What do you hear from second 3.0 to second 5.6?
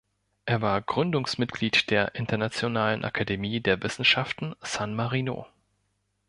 Akademie der Wissenschaften San Marino“.